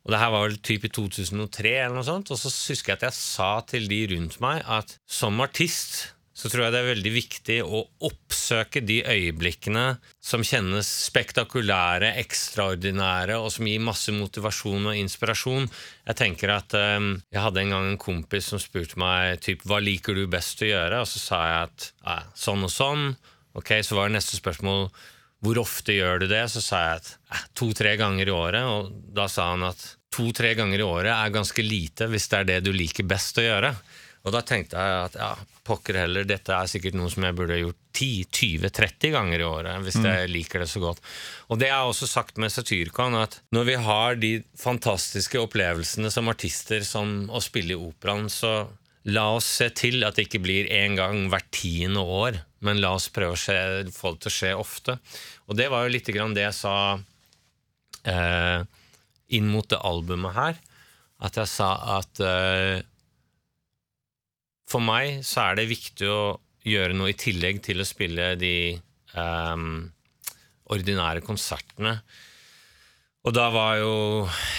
Og 0.09 0.13
det 0.15 0.23
her 0.23 0.31
var 0.33 0.47
vel 0.47 0.55
typ 0.65 0.87
i 0.87 0.89
2003, 0.89 1.75
eller 1.83 1.93
noe 1.93 2.07
sånt, 2.07 2.31
og 2.33 2.39
så 2.41 2.49
husker 2.49 2.95
jeg 2.95 2.97
at 2.97 3.03
jeg 3.11 3.17
sa 3.19 3.49
til 3.69 3.83
de 3.85 3.99
rundt 4.15 4.39
meg 4.41 4.63
at 4.65 4.95
som 5.05 5.37
artist 5.45 6.15
så 6.39 6.47
tror 6.49 6.63
jeg 6.63 6.73
det 6.73 6.79
er 6.79 6.87
veldig 6.87 7.11
viktig 7.11 7.57
å 7.61 7.81
oppsøke 8.07 8.81
de 8.87 9.01
øyeblikkene 9.03 9.83
som 10.23 10.41
kjennes 10.41 10.87
spektakulære, 11.09 12.13
ekstraordinære, 12.23 13.35
og 13.37 13.51
som 13.51 13.67
gir 13.67 13.83
masse 13.83 14.13
motivasjon 14.15 14.87
og 14.87 14.97
inspirasjon. 14.97 15.67
Jeg 16.07 16.19
tenker 16.23 16.55
at 16.55 16.73
um, 16.79 17.11
Jeg 17.27 17.43
hadde 17.43 17.61
en 17.65 17.75
gang 17.75 17.89
en 17.91 18.01
kompis 18.01 18.49
som 18.49 18.63
spurte 18.63 18.97
meg 18.97 19.43
typ, 19.43 19.67
hva 19.67 19.77
liker 19.83 20.15
du 20.15 20.25
best 20.31 20.63
å 20.63 20.71
gjøre, 20.71 21.03
og 21.03 21.11
så 21.11 21.21
sa 21.21 21.43
jeg 21.51 21.69
at 21.69 22.33
sånn 22.39 22.65
og 22.65 22.73
sånn. 22.73 23.09
Ok, 23.59 23.75
Så 23.83 23.99
var 23.99 24.07
det 24.07 24.17
neste 24.17 24.39
spørsmål 24.39 24.87
hvor 25.45 25.61
ofte 25.61 25.95
gjør 25.95 26.23
du 26.23 26.27
det? 26.31 26.43
Så 26.51 26.63
sa 26.63 26.81
jeg 26.83 26.99
at 27.01 27.13
eh, 27.31 27.47
to-tre 27.57 27.95
ganger 27.99 28.27
i 28.27 28.35
året. 28.35 28.67
Og 28.67 29.15
da 29.15 29.29
sa 29.31 29.51
han 29.53 29.63
at 29.69 29.85
to-tre 30.13 30.55
ganger 30.57 30.81
i 30.81 30.87
året 30.87 31.13
er 31.13 31.33
ganske 31.35 31.63
lite 31.63 32.09
hvis 32.11 32.27
det 32.31 32.41
er 32.41 32.51
det 32.53 32.59
du 32.67 32.73
liker 32.75 33.07
best 33.07 33.39
å 33.39 33.45
gjøre. 33.45 33.73
Og 34.27 34.33
da 34.35 34.41
tenkte 34.43 34.75
jeg 34.75 34.95
at 35.05 35.15
ja, 35.15 35.29
pokker 35.63 36.01
heller, 36.01 36.25
dette 36.27 36.51
er 36.51 36.67
sikkert 36.67 36.97
noe 36.99 37.07
som 37.11 37.23
jeg 37.23 37.37
burde 37.37 37.59
gjort 37.61 37.77
10-20-30 37.95 39.13
ganger 39.15 39.39
i 39.39 39.47
året, 39.47 39.85
hvis 39.85 39.99
jeg 40.03 40.31
liker 40.31 40.63
det 40.63 40.67
så 40.71 40.81
godt. 40.83 40.99
Og 41.47 41.61
det 41.61 41.69
er 41.71 41.87
også 41.87 42.07
sagt 42.09 42.39
med 42.41 42.51
Satyrkon 42.51 43.15
at 43.19 43.39
når 43.55 43.69
vi 43.69 43.77
har 43.87 44.19
de 44.19 44.33
fantastiske 44.59 45.39
opplevelsene 45.39 46.11
som 46.11 46.31
artister 46.31 46.83
som 46.87 47.31
å 47.31 47.41
spille 47.43 47.77
i 47.77 47.79
operaen, 47.79 48.27
så 48.27 48.67
la 49.07 49.25
oss 49.37 49.47
se 49.59 49.69
til 49.71 50.03
at 50.03 50.17
det 50.17 50.27
ikke 50.27 50.41
blir 50.43 50.67
én 50.73 50.97
gang 50.99 51.29
hvert 51.31 51.47
tiende 51.55 52.01
år, 52.03 52.41
men 52.65 52.81
la 52.83 52.91
oss 52.97 53.07
prøve 53.13 53.37
å 53.37 53.39
se, 53.39 53.55
få 53.95 54.13
det 54.15 54.25
til 54.25 54.31
å 54.31 54.35
skje 54.35 54.51
ofte. 54.59 54.97
Og 55.47 55.55
det 55.59 55.69
var 55.71 55.85
jo 55.85 55.93
litt 55.93 56.11
grann 56.11 56.35
det 56.35 56.43
jeg 56.43 56.57
sa 56.57 56.75
eh, 58.03 58.59
inn 59.37 59.49
mot 59.51 59.67
det 59.69 59.79
albumet 59.87 60.35
her, 60.35 60.59
at 61.23 61.39
jeg 61.39 61.51
sa 61.51 61.69
at 61.99 62.21
eh, 62.23 62.81
for 64.69 64.83
meg 64.85 65.23
så 65.25 65.47
er 65.47 65.59
det 65.59 65.71
viktig 65.71 66.09
å 66.11 66.21
gjøre 66.67 66.97
noe 66.97 67.13
i 67.13 67.17
tillegg 67.17 67.63
til 67.65 67.81
å 67.81 67.87
spille 67.87 68.33
de 68.39 68.55
eh, 68.75 69.63
ordinære 70.69 71.23
konsertene. 71.25 71.95
Og 73.27 73.35
da 73.35 73.49
var 73.51 73.79
jo 73.81 73.95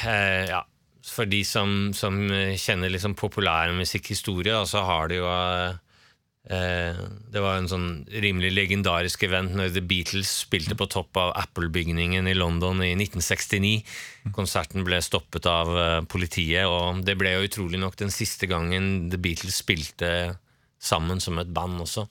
eh, 0.08 0.50
Ja, 0.50 0.64
for 1.06 1.28
de 1.28 1.42
som, 1.46 1.92
som 1.96 2.16
kjenner 2.58 2.92
liksom 2.92 3.16
populærmusikkhistorie, 3.18 4.58
så 4.68 4.82
har 4.84 5.08
det 5.10 5.20
jo 5.20 5.28
eh, 5.30 7.00
Det 7.30 7.42
var 7.44 7.58
en 7.58 7.68
sånn 7.70 7.88
rimelig 8.10 8.52
legendarisk 8.56 9.24
event 9.28 9.54
når 9.56 9.74
The 9.74 9.84
Beatles 9.84 10.32
spilte 10.44 10.76
på 10.76 10.88
topp 10.92 11.20
av 11.20 11.32
Apple-bygningen 11.40 12.28
i 12.28 12.36
London 12.36 12.82
i 12.84 12.92
1969. 12.96 13.72
Konserten 14.36 14.84
ble 14.84 15.00
stoppet 15.04 15.48
av 15.50 15.72
eh, 15.76 16.00
politiet, 16.10 16.66
og 16.68 17.04
det 17.06 17.16
ble 17.20 17.36
jo 17.36 17.48
utrolig 17.48 17.80
nok 17.80 17.96
den 18.00 18.12
siste 18.14 18.50
gangen 18.50 19.08
The 19.12 19.20
Beatles 19.20 19.62
spilte 19.62 20.12
sammen 20.80 21.20
som 21.20 21.40
et 21.40 21.52
band 21.52 21.82
også. 21.84 22.06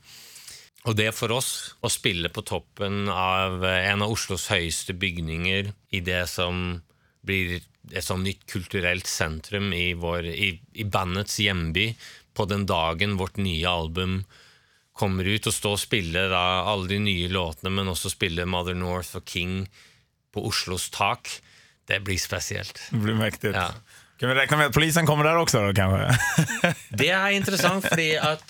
Og 0.88 0.96
det 0.96 1.12
for 1.12 1.34
oss, 1.36 1.76
å 1.84 1.92
spille 1.92 2.32
på 2.32 2.46
toppen 2.48 3.10
av 3.12 3.66
en 3.68 4.06
av 4.06 4.14
Oslos 4.14 4.48
høyeste 4.50 4.96
bygninger 4.96 5.74
i 5.92 6.00
det 6.06 6.24
som 6.32 6.80
blir 7.26 7.60
et 7.60 8.06
sånn 8.06 8.24
nytt 8.26 8.46
kulturelt 8.50 9.08
sentrum 9.10 9.72
i, 9.74 9.94
vår, 9.98 10.28
i, 10.30 10.52
i 10.74 10.86
bandets 10.86 11.40
hjemby, 11.42 11.92
på 12.38 12.46
den 12.48 12.66
dagen 12.70 13.18
vårt 13.20 13.40
nye 13.42 13.68
album 13.68 14.22
kommer 15.00 15.28
ut, 15.28 15.48
og 15.48 15.56
stå 15.56 15.74
og 15.76 15.82
spille 15.82 16.26
da 16.32 16.44
alle 16.68 16.90
de 16.92 17.00
nye 17.04 17.30
låtene, 17.32 17.72
men 17.74 17.92
også 17.92 18.12
spille 18.14 18.48
Mother 18.48 18.78
North 18.78 19.16
og 19.20 19.26
King 19.28 19.64
på 20.36 20.44
Oslos 20.48 20.90
tak, 20.94 21.32
det 21.90 22.02
blir 22.06 22.20
spesielt. 22.22 22.78
Det 22.92 23.02
blir 23.02 23.18
mektig. 23.18 23.56
Ja. 23.56 23.72
Kan 24.20 24.30
vi 24.30 24.36
regne 24.36 24.60
med 24.60 24.70
at 24.70 24.76
polisen 24.76 25.08
kommer 25.08 25.26
der 25.26 25.40
også, 25.40 25.64
da, 25.64 25.72
kanske? 25.74 26.74
Det 27.00 27.08
er 27.16 27.36
interessant, 27.38 27.88
fordi 27.88 28.12
at, 28.20 28.44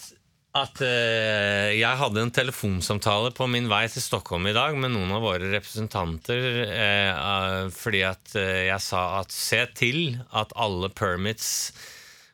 at 0.62 0.82
eh, 0.86 1.76
jeg 1.80 2.00
hadde 2.02 2.24
en 2.24 2.34
telefonsamtale 2.34 3.32
på 3.36 3.48
min 3.52 3.70
vei 3.72 3.84
til 3.92 4.04
Stockholm 4.04 4.48
i 4.50 4.56
dag 4.56 4.78
med 4.80 4.94
noen 4.94 5.12
av 5.16 5.24
våre 5.26 5.52
representanter, 5.52 6.48
eh, 6.66 7.12
eh, 7.12 7.70
fordi 7.74 8.04
at 8.08 8.36
eh, 8.40 8.66
jeg 8.70 8.86
sa 8.86 9.04
at 9.22 9.36
se 9.36 9.64
til 9.78 10.20
at 10.36 10.54
alle 10.60 10.92
permits 10.92 11.72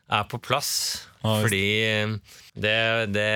er 0.06 0.26
på 0.30 0.38
plass. 0.38 0.72
Ah, 1.26 1.40
fordi 1.42 1.64
eh, 1.84 2.16
det, 2.54 2.76
det, 3.12 3.30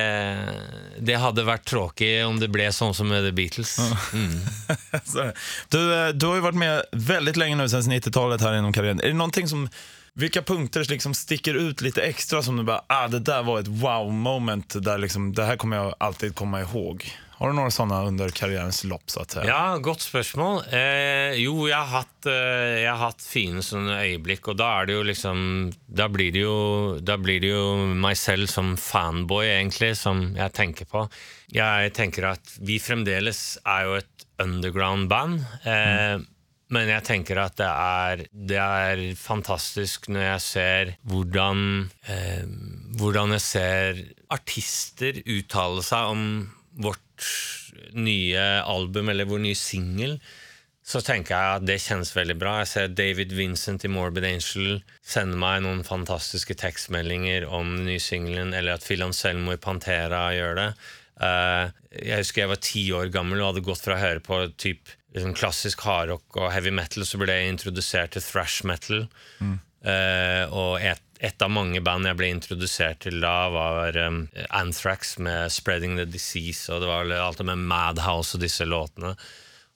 det 1.03 1.17
hadde 1.21 1.47
vært 1.49 1.67
tråkig 1.69 2.13
om 2.25 2.39
det 2.41 2.51
ble 2.53 2.69
sånn 2.73 2.95
som 2.97 3.11
med 3.11 3.27
The 3.27 3.33
Beatles. 3.37 3.77
Mm. 4.15 4.37
Du, 5.73 5.79
du 6.15 6.25
har 6.27 6.37
jo 6.39 6.45
vært 6.45 6.59
med 6.59 7.01
veldig 7.11 7.35
lenge 7.39 7.59
nå 7.59 7.67
siden 7.71 7.97
90-tallet 7.97 8.43
her 8.45 8.57
gjennom 8.57 8.75
karrieren. 8.75 9.03
Er 9.03 9.13
det 9.13 9.19
någonting 9.19 9.51
som, 9.51 9.67
vilka 10.15 10.43
punkter 10.43 10.85
liksom 10.91 11.15
sticker 11.15 11.55
ut 11.55 11.81
lite 11.81 12.03
extra 12.03 12.43
som 12.43 12.57
du 12.57 12.63
bara, 12.63 12.83
ah 12.87 13.09
det 13.09 13.19
där 13.19 13.43
var 13.43 13.61
ett 13.61 13.69
wow 13.69 14.13
moment, 14.13 14.83
där 14.85 14.99
liksom, 14.99 15.33
det 15.33 15.45
här 15.45 15.57
kommer 15.57 15.77
jag 15.77 15.95
alltid 15.99 16.35
komma 16.35 16.61
ihåg. 16.61 17.05
Har 17.41 17.49
du 17.49 17.55
några 17.55 17.71
sådana 17.71 18.03
under 18.03 18.29
karriärens 18.29 18.85
lopp 18.85 19.11
så 19.11 19.21
att 19.21 19.31
säga? 19.31 19.45
Ja, 19.47 19.77
godt 19.79 20.01
spørsmål. 20.01 20.63
Eh, 20.73 21.33
jo, 21.41 21.69
jeg 21.69 21.77
har, 21.77 21.87
hatt, 21.87 22.27
eh, 22.27 22.83
jeg 22.83 22.91
har 22.91 23.01
hatt 23.01 23.23
fine 23.25 23.63
sånne 23.65 23.95
øyeblikk, 24.03 24.51
og 24.53 24.59
da 24.61 24.67
er 24.81 24.91
det 24.91 24.99
jo 24.99 25.07
liksom 25.09 25.39
Da 25.89 26.09
blir 26.13 26.35
det 26.37 26.43
jo, 26.43 26.99
da 27.01 27.17
blir 27.17 27.41
det 27.41 27.55
jo 27.55 27.95
meg 27.97 28.19
selv 28.21 28.45
som 28.53 28.75
fanboy, 28.77 29.47
egentlig, 29.47 29.95
som 29.97 30.21
jeg 30.37 30.53
tenker 30.53 30.85
på. 30.91 31.07
Jeg 31.49 31.95
tenker 31.97 32.29
at 32.35 32.53
vi 32.61 32.77
fremdeles 32.77 33.41
er 33.65 33.89
jo 33.89 33.97
et 34.03 34.27
underground-band. 34.45 35.41
Eh, 35.65 36.21
Men 36.71 36.91
jeg 36.91 37.03
tenker 37.07 37.41
at 37.43 37.57
det 37.59 37.67
er, 37.69 38.25
det 38.31 38.61
er 38.63 39.03
fantastisk 39.19 40.07
når 40.13 40.27
jeg 40.27 40.43
ser 40.45 40.93
hvordan 41.11 41.65
eh, 42.07 42.45
Hvordan 43.01 43.35
jeg 43.35 43.43
ser 43.43 44.03
artister 44.31 45.19
uttale 45.25 45.83
seg 45.87 46.13
om 46.13 46.23
vårt 46.81 47.27
nye 47.99 48.45
album, 48.63 49.11
eller 49.11 49.29
vår 49.29 49.43
nye 49.43 49.59
singel, 49.59 50.17
så 50.87 51.03
tenker 51.05 51.35
jeg 51.35 51.59
at 51.59 51.67
det 51.67 51.79
kjennes 51.83 52.11
veldig 52.17 52.37
bra. 52.41 52.55
Jeg 52.63 52.71
ser 52.71 52.95
David 52.99 53.35
Vincent 53.37 53.85
i 53.87 53.91
Morbid 53.93 54.27
Angel 54.27 54.81
sende 55.07 55.39
meg 55.39 55.61
noen 55.65 55.85
fantastiske 55.87 56.57
tekstmeldinger 56.59 57.47
om 57.47 57.77
den 57.77 57.91
nye 57.93 58.03
singelen, 58.03 58.55
eller 58.57 58.75
at 58.79 58.87
Phil 58.87 59.05
Anselmo 59.07 59.55
i 59.55 59.61
Pantera 59.61 60.29
gjør 60.35 60.59
det. 60.59 60.71
Uh, 61.21 61.69
jeg 61.95 62.23
husker 62.23 62.45
jeg 62.45 62.53
var 62.55 62.63
ti 62.65 62.85
år 62.97 63.13
gammel 63.13 63.43
og 63.43 63.53
hadde 63.53 63.67
gått 63.67 63.85
fra 63.85 63.99
å 63.99 64.03
høre 64.03 64.25
på 64.25 64.41
typ, 64.59 64.91
liksom 65.15 65.35
klassisk 65.35 65.83
hardrock 65.87 66.39
og 66.39 66.53
heavy 66.55 66.73
metal, 66.75 67.07
så 67.07 67.19
ble 67.21 67.35
jeg 67.35 67.53
introdusert 67.55 68.15
til 68.15 68.25
thrash 68.25 68.67
metal. 68.69 69.07
Mm. 69.41 69.59
Uh, 69.81 70.45
og 70.53 70.73
et, 70.85 71.03
et, 71.25 71.41
av 71.41 71.53
mange 71.53 71.81
band 71.85 72.05
jeg 72.05 72.19
ble 72.19 72.29
introdusert 72.35 73.01
til 73.07 73.17
da, 73.23 73.49
var 73.53 73.97
um, 73.97 74.27
Anthrax 74.53 75.17
med 75.19 75.49
'Spreading 75.51 75.97
the 75.97 76.05
Disease', 76.05 76.69
og 76.73 76.83
det 76.83 76.91
var 76.91 77.15
alt 77.17 77.41
det 77.41 77.49
med 77.49 77.65
Madhouse 77.65 78.37
og 78.37 78.45
disse 78.45 78.67
låtene. 78.69 79.15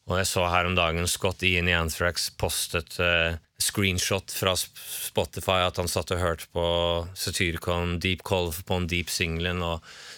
Og 0.05 0.19
jeg 0.21 0.29
så 0.29 0.45
her 0.53 0.69
om 0.69 0.77
dagen 0.77 1.09
Scott 1.09 1.43
Ian 1.43 1.69
i 1.69 1.77
Anthrax 1.77 2.29
postet 2.37 2.99
uh, 3.01 3.41
screenshot 3.59 4.29
fra 4.35 4.53
Spotify 4.59 5.63
at 5.65 5.79
han 5.81 5.89
satt 5.89 6.13
og 6.13 6.21
hørte 6.21 6.51
på 6.53 6.67
Satyricon, 7.17 7.99
Deep 8.03 8.21
Call 8.29 8.53
på 8.53 8.77
en 8.77 8.89
Deep-singelen. 8.91 9.65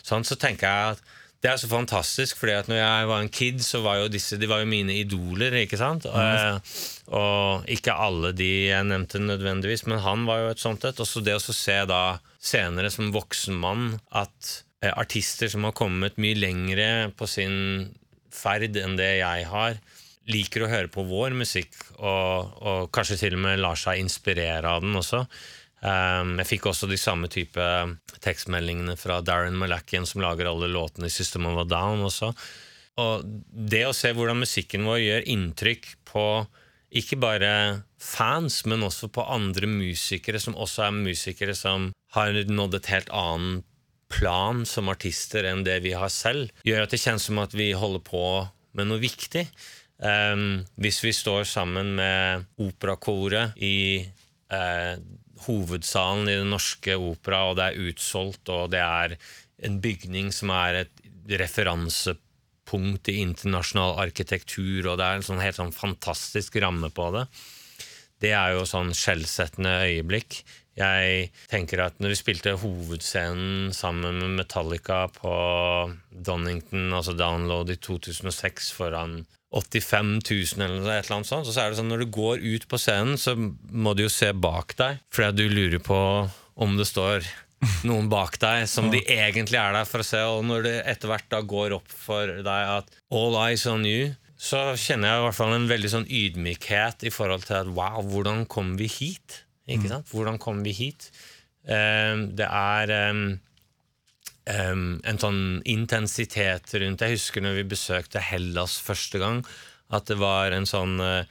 Sånn, 0.03 0.27
så 0.27 0.35
tenker 0.41 0.67
jeg 0.67 0.97
at 0.97 1.05
det 1.47 1.53
er 1.53 1.61
så 1.62 1.69
fantastisk, 1.71 2.41
fordi 2.41 2.55
at 2.59 2.69
når 2.71 2.81
jeg 2.81 3.07
var 3.07 3.21
en 3.23 3.31
kid, 3.31 3.61
så 3.62 3.79
var 3.85 4.00
jo 4.00 4.11
disse 4.11 4.35
de 4.41 4.49
var 4.50 4.65
jo 4.65 4.71
mine 4.71 4.97
idoler. 4.99 5.55
ikke 5.62 5.79
sant? 5.79 6.09
Mm. 6.11 6.59
Uh, 6.59 6.81
og 7.15 7.69
ikke 7.71 7.95
alle 7.95 8.33
de 8.35 8.49
jeg 8.67 8.88
nevnte 8.88 9.23
nødvendigvis, 9.23 9.85
men 9.87 10.03
han 10.03 10.25
var 10.26 10.43
jo 10.43 10.49
et 10.50 10.62
sånt 10.62 10.87
et. 10.88 10.99
Og 10.99 11.07
så 11.07 11.23
det 11.23 11.37
å 11.38 11.55
se 11.55 11.76
da 11.87 12.19
senere 12.43 12.91
som 12.91 13.15
voksen 13.15 13.55
mann 13.62 13.93
at 14.11 14.57
eh, 14.83 14.91
artister 14.91 15.50
som 15.53 15.69
har 15.69 15.76
kommet 15.79 16.19
mye 16.19 16.38
lengre 16.38 16.88
på 17.15 17.31
sin 17.31 17.93
ferd 18.35 18.75
enn 18.83 18.99
det 18.99 19.12
jeg 19.21 19.47
har, 19.47 19.79
liker 20.26 20.67
å 20.67 20.73
høre 20.73 20.91
på 20.91 21.07
vår 21.07 21.37
musikk, 21.38 21.79
og, 22.00 22.59
og 22.59 22.91
kanskje 22.95 23.21
til 23.23 23.38
og 23.38 23.45
med 23.47 23.62
lar 23.62 23.79
seg 23.79 24.03
inspirere 24.03 24.67
av 24.67 24.83
den 24.83 24.99
også. 24.99 25.23
Um, 25.85 26.38
jeg 26.40 26.49
fikk 26.54 26.71
også 26.71 26.88
de 26.88 26.97
samme 26.99 27.28
type 27.33 27.62
tekstmeldingene 28.25 28.97
fra 28.99 29.21
Darren 29.25 29.59
Malakian, 29.61 30.09
som 30.09 30.23
lager 30.25 30.49
alle 30.49 30.71
låtene 30.73 31.11
i 31.11 31.12
System 31.12 31.49
of 31.50 31.61
a 31.62 31.66
Down 31.68 32.04
også. 32.06 32.33
Og 33.02 33.26
det 33.52 33.85
å 33.85 33.95
se 33.97 34.14
hvordan 34.16 34.40
musikken 34.40 34.87
vår 34.88 35.02
gjør 35.02 35.28
inntrykk 35.35 35.90
på 36.09 36.26
ikke 36.97 37.18
bare 37.21 37.52
fans, 38.00 38.62
men 38.64 38.85
også 38.87 39.11
på 39.12 39.25
andre 39.28 39.68
musikere, 39.68 40.40
som 40.40 40.56
også 40.56 40.87
er 40.87 40.97
musikere 40.97 41.56
som 41.59 41.90
har 42.16 42.33
nådd 42.33 42.78
et 42.78 42.92
helt 42.95 43.11
annet 43.12 43.66
plan 44.12 44.62
som 44.68 44.88
artister 44.88 45.49
enn 45.50 45.64
det 45.66 45.80
vi 45.85 45.92
har 45.99 46.12
selv, 46.14 46.52
gjør 46.64 46.85
at 46.85 46.95
det 46.95 47.02
kjennes 47.02 47.26
som 47.26 47.40
at 47.42 47.56
vi 47.59 47.73
holder 47.76 48.04
på 48.06 48.23
med 48.78 48.88
noe 48.88 49.02
viktig. 49.02 49.45
Um, 49.97 50.62
hvis 50.80 51.00
vi 51.04 51.12
står 51.16 51.47
sammen 51.49 51.95
med 51.99 52.47
operakoret 52.62 53.56
i 53.64 54.04
uh, 54.52 54.95
hovedsalen 55.45 56.31
i 56.31 56.38
Den 56.40 56.52
norske 56.55 56.97
opera, 56.97 57.45
og 57.50 57.59
det 57.59 57.66
er 57.69 57.90
utsolgt, 57.90 58.49
og 58.49 58.71
det 58.73 58.81
er 58.83 59.16
en 59.66 59.81
bygning 59.83 60.33
som 60.35 60.52
er 60.55 60.83
et 60.85 61.05
referansepunkt 61.40 63.11
i 63.12 63.21
internasjonal 63.25 63.99
arkitektur, 64.07 64.87
og 64.87 64.99
det 65.00 65.07
er 65.07 65.19
en 65.19 65.26
sånn 65.26 65.43
helt 65.43 65.59
sånn 65.61 65.75
fantastisk 65.75 66.57
ramme 66.62 66.90
på 66.95 67.11
det, 67.16 67.26
det 68.25 68.33
er 68.33 68.55
jo 68.57 68.64
sånn 68.69 68.95
skjellsettende 68.97 69.75
øyeblikk. 69.85 70.40
Jeg 70.76 71.30
tenker 71.49 71.80
at 71.87 71.97
når 72.02 72.12
vi 72.12 72.18
spilte 72.18 72.56
hovedscenen 72.61 73.73
sammen 73.76 74.21
med 74.21 74.35
Metallica 74.42 75.06
på 75.14 75.33
Donington, 76.11 76.90
altså 76.92 77.16
Download 77.16 77.71
i 77.73 77.78
2006 77.80 78.75
foran 78.76 79.23
85 79.56 80.18
000 80.21 80.61
eller 80.61 80.83
noe, 80.83 80.99
eller 80.99 81.16
annet 81.16 81.30
sånt, 81.30 81.49
så 81.49 81.62
er 81.62 81.73
det 81.73 81.78
sånn 81.78 81.88
når 81.88 82.04
du 82.04 82.12
går 82.12 82.45
ut 82.45 82.66
på 82.68 82.80
scenen, 82.83 83.16
så 83.16 83.37
må 83.37 83.95
du 83.97 84.04
jo 84.04 84.12
se 84.12 84.33
bak 84.37 84.76
deg, 84.76 85.00
fordi 85.14 85.47
du 85.47 85.56
lurer 85.56 85.80
på 85.80 85.99
om 86.61 86.76
det 86.76 86.88
står 86.90 87.25
noen 87.88 88.11
bak 88.12 88.37
deg 88.42 88.66
som 88.68 88.90
de 88.92 89.00
egentlig 89.00 89.59
er 89.61 89.73
der 89.76 89.88
for 89.88 90.02
å 90.02 90.06
se. 90.06 90.21
Og 90.28 90.45
når 90.47 90.66
det 90.66 90.76
etter 90.92 91.11
hvert 91.11 91.28
da 91.33 91.40
går 91.40 91.76
opp 91.78 91.88
for 91.88 92.37
deg 92.45 92.73
at 92.76 92.92
all 93.14 93.38
eyes 93.47 93.64
on 93.71 93.87
you, 93.88 94.12
så 94.37 94.75
kjenner 94.76 95.09
jeg 95.09 95.21
i 95.21 95.25
hvert 95.25 95.38
fall 95.38 95.56
en 95.56 95.71
veldig 95.71 95.90
sånn 95.95 96.11
ydmykhet 96.12 97.06
i 97.09 97.12
forhold 97.12 97.47
til 97.49 97.62
at 97.62 97.73
wow, 97.73 98.02
hvordan 98.04 98.45
kom 98.52 98.75
vi 98.80 98.90
hit? 98.92 99.46
Ikke 99.67 99.87
mm. 99.87 99.91
sant? 99.91 100.13
Hvordan 100.15 100.39
kom 100.43 100.63
vi 100.67 100.75
hit? 100.77 101.11
Um, 101.67 102.29
det 102.39 102.47
er 102.47 102.93
um, 103.11 103.25
um, 104.47 104.85
en 105.03 105.19
sånn 105.19 105.41
intensitet 105.67 106.71
rundt 106.79 107.03
Jeg 107.03 107.17
husker 107.17 107.43
når 107.43 107.59
vi 107.59 107.71
besøkte 107.75 108.23
Hellas 108.23 108.77
første 108.79 109.19
gang, 109.23 109.43
at 109.91 110.07
det 110.07 110.19
var 110.21 110.55
en 110.55 110.69
sånn, 110.69 111.01
uh, 111.03 111.27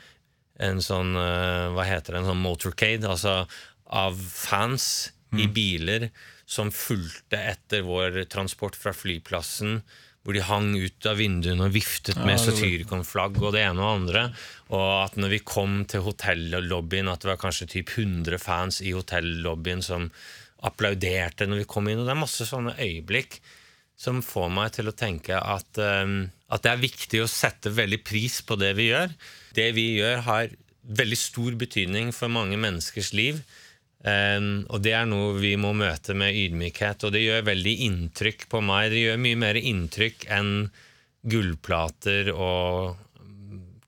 en 0.59 0.83
sånn 0.83 1.15
uh, 1.15 1.71
Hva 1.75 1.87
heter 1.87 2.15
det? 2.15 2.23
En 2.23 2.31
sånn 2.33 2.43
motorcade, 2.43 3.07
altså 3.07 3.43
av 3.85 4.17
fans 4.17 5.13
mm. 5.31 5.39
i 5.43 5.47
biler 5.53 6.09
som 6.45 6.71
fulgte 6.73 7.37
etter 7.37 7.85
vår 7.85 8.23
transport 8.29 8.75
fra 8.77 8.93
flyplassen 8.93 9.79
hvor 10.25 10.33
de 10.33 10.41
hang 10.41 10.71
ut 10.73 11.05
av 11.05 11.19
vinduene 11.21 11.67
og 11.67 11.75
viftet 11.75 12.17
med 12.25 12.39
satyrikonflagg 12.41 13.37
og 13.43 13.51
det 13.53 13.61
ene 13.61 13.83
og 13.83 13.99
andre. 13.99 14.23
Og 14.73 14.87
at 15.03 15.19
når 15.21 15.35
vi 15.35 15.43
kom 15.45 15.83
til 15.89 16.01
hotellobbyen, 16.07 17.11
at 17.11 17.21
det 17.21 17.29
var 17.29 17.43
kanskje 17.43 17.69
typ 17.75 17.93
100 17.93 18.41
fans 18.41 18.81
i 18.81 18.95
hotellobbyen 18.95 19.85
som 19.85 20.09
applauderte 20.65 21.45
når 21.45 21.61
vi 21.61 21.69
kom 21.69 21.91
inn. 21.91 22.01
Og 22.01 22.09
det 22.09 22.15
er 22.15 22.23
masse 22.23 22.49
sånne 22.49 22.73
øyeblikk 22.81 23.37
som 24.01 24.23
får 24.25 24.49
meg 24.51 24.73
til 24.75 24.89
å 24.89 24.95
tenke 24.97 25.37
at, 25.37 25.77
um, 25.77 26.25
at 26.51 26.65
det 26.65 26.73
er 26.73 26.81
viktig 26.81 27.21
å 27.21 27.29
sette 27.31 27.71
veldig 27.77 28.01
pris 28.03 28.41
på 28.41 28.57
det 28.59 28.73
vi 28.79 28.89
gjør. 28.89 29.13
Det 29.55 29.69
vi 29.77 29.91
gjør, 29.99 30.25
har 30.25 30.57
veldig 30.85 31.17
stor 31.21 31.55
betydning 31.61 32.11
for 32.17 32.33
mange 32.33 32.57
menneskers 32.61 33.13
liv. 33.13 33.45
Um, 34.05 34.49
og 34.69 34.83
det 34.85 34.91
er 34.93 35.07
noe 35.09 35.31
vi 35.39 35.55
må 35.57 35.71
møte 35.73 36.13
med 36.17 36.37
ydmykhet, 36.37 37.07
og 37.07 37.15
det 37.15 37.23
gjør 37.23 37.47
veldig 37.47 37.75
inntrykk 37.87 38.45
på 38.51 38.61
meg. 38.61 38.91
Det 38.93 39.01
gjør 39.01 39.23
mye 39.23 39.39
mer 39.41 39.57
inntrykk 39.57 40.27
enn 40.35 40.51
gullplater 41.25 42.29
og 42.35 43.01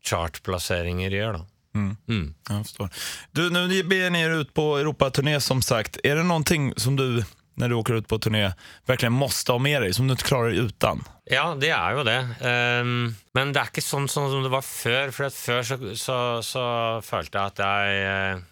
chartplasseringer 0.08 1.14
gjør. 1.14 1.38
da. 1.38 1.46
Mm. 1.78 1.96
Mm. 2.10 2.28
Jeg 2.50 2.64
forstår. 2.66 2.94
Du, 3.38 3.44
nå 3.54 3.66
ber 3.86 4.16
er 4.18 4.40
ut 4.40 4.54
på 4.58 4.66
Europaturné 4.80 5.38
som 5.44 5.62
sagt. 5.62 6.00
Er 6.04 6.18
det 6.18 6.26
noe 6.26 6.74
som 6.82 6.98
du, 6.98 7.22
når 7.62 7.70
du 7.70 7.78
åker 7.78 8.02
ut 8.02 8.10
på 8.10 8.20
turné, 8.24 8.48
virkelig 8.90 9.14
måtte 9.14 9.54
ha 9.54 9.62
med 9.62 9.82
deg, 9.86 9.94
som 9.96 10.10
du 10.10 10.16
ikke 10.16 10.32
klarer 10.32 10.58
uten? 10.58 11.06
Ja, 11.30 11.52
det 11.60 11.74
er 11.76 11.98
jo 11.98 12.06
det. 12.08 12.20
Um, 12.42 13.16
men 13.38 13.54
det 13.54 13.62
er 13.62 13.72
ikke 13.72 13.86
sånn, 13.86 14.10
sånn, 14.10 14.32
som 14.34 14.46
det 14.46 14.54
var 14.54 14.66
før. 14.66 15.14
For 15.14 15.34
før 15.34 15.66
så, 15.68 15.80
så, 15.94 16.20
så, 16.46 16.68
følte 17.06 17.38
jeg 17.38 17.54
at 17.54 17.66
jeg 17.66 18.06
uh, 18.08 18.46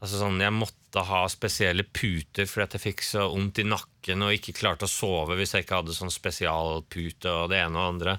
Altså 0.00 0.16
sånn, 0.16 0.38
Jeg 0.40 0.56
måtte 0.56 0.79
ha 0.98 1.20
spesielle 1.30 1.84
puter 1.86 2.48
fordi 2.50 2.76
jeg 2.76 2.82
fikk 2.82 3.04
så 3.06 3.28
vondt 3.30 3.60
i 3.62 3.66
nakken 3.68 4.24
og 4.26 4.34
ikke 4.34 4.56
klarte 4.58 4.88
å 4.88 4.90
sove 4.90 5.36
hvis 5.38 5.54
jeg 5.54 5.66
ikke 5.66 5.82
hadde 5.82 5.96
sånn 5.96 6.12
spesialpute 6.12 7.30
og 7.30 7.52
det 7.52 7.60
ene 7.62 7.78
og 7.78 7.92
andre. 7.94 8.16